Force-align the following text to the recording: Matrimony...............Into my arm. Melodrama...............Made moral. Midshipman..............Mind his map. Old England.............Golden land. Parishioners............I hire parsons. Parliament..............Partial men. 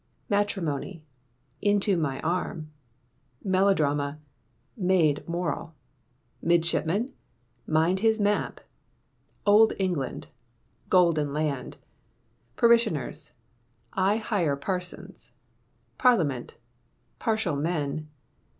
Matrimony...............Into 0.29 1.95
my 1.95 2.19
arm. 2.21 2.71
Melodrama...............Made 3.43 5.29
moral. 5.29 5.75
Midshipman..............Mind 6.41 7.99
his 7.99 8.19
map. 8.19 8.61
Old 9.45 9.73
England.............Golden 9.77 11.31
land. 11.33 11.77
Parishioners............I 12.55 14.17
hire 14.17 14.55
parsons. 14.55 15.33
Parliament..............Partial 15.99 17.55
men. 17.55 18.07